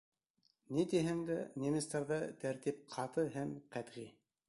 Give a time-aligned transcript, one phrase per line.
[0.77, 4.13] Ни тиһәң дә, немецтарҙа тәртип ҡаты һәм ҡәтғи.